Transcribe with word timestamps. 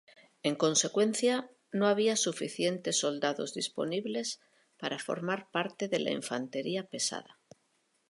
En 0.41 0.55
consecuencia, 0.55 1.47
no 1.71 1.85
había 1.85 2.15
suficientes 2.15 2.97
soldados 2.97 3.53
disponibles 3.53 4.41
para 4.79 4.97
formar 4.97 5.51
parte 5.51 5.87
de 5.87 5.99
la 5.99 6.09
infantería 6.09 6.87
pesada. 6.87 7.37